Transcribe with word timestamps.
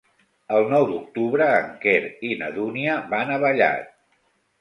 El 0.59 0.63
nou 0.69 0.85
d'octubre 0.91 1.49
en 1.57 1.67
Quer 1.83 1.93
i 2.29 2.31
na 2.39 2.47
Dúnia 2.55 2.95
van 3.13 3.35
a 3.35 3.37
Vallat. 3.45 3.93